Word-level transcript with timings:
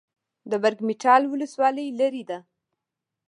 د 0.49 0.51
برګ 0.63 0.79
مټال 0.87 1.23
ولسوالۍ 1.27 1.87
لیرې 1.99 2.23
ده 2.29 2.39